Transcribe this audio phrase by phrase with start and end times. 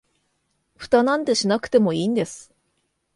[0.77, 2.51] フタなんてしなくてもいいんです